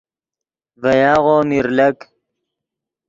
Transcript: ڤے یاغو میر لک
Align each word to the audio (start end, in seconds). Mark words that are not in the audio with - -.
ڤے 0.81 0.93
یاغو 1.01 1.35
میر 1.49 1.67
لک 1.77 1.97